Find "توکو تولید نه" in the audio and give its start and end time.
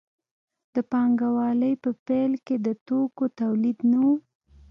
2.87-3.99